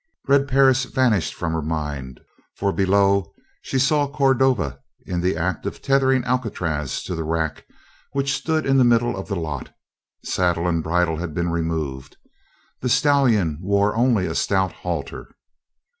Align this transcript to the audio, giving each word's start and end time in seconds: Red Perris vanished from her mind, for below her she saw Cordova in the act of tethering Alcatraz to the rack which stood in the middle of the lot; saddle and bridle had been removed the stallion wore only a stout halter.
Red 0.27 0.47
Perris 0.47 0.85
vanished 0.85 1.35
from 1.35 1.53
her 1.53 1.61
mind, 1.61 2.21
for 2.55 2.71
below 2.73 3.21
her 3.21 3.29
she 3.61 3.77
saw 3.77 4.07
Cordova 4.07 4.79
in 5.05 5.21
the 5.21 5.37
act 5.37 5.67
of 5.67 5.79
tethering 5.79 6.23
Alcatraz 6.23 7.03
to 7.03 7.13
the 7.13 7.23
rack 7.23 7.67
which 8.11 8.33
stood 8.33 8.65
in 8.65 8.79
the 8.79 8.83
middle 8.83 9.15
of 9.15 9.27
the 9.27 9.35
lot; 9.35 9.75
saddle 10.25 10.67
and 10.67 10.81
bridle 10.81 11.17
had 11.17 11.35
been 11.35 11.51
removed 11.51 12.17
the 12.79 12.89
stallion 12.89 13.59
wore 13.61 13.95
only 13.95 14.25
a 14.25 14.33
stout 14.33 14.71
halter. 14.73 15.27